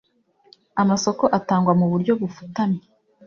amasoko 0.81 1.23
atangwa 1.37 1.73
mu 1.79 1.85
buryo 1.91 2.13
bufutamye 2.21 2.81